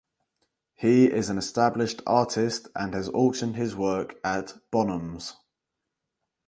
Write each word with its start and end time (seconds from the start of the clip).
He 0.73 1.05
is 1.11 1.29
an 1.29 1.37
established 1.37 2.01
artist 2.07 2.69
and 2.75 2.95
has 2.95 3.07
auctioned 3.09 3.55
his 3.55 3.75
work 3.75 4.15
at 4.23 4.55
Bonhams. 4.71 5.33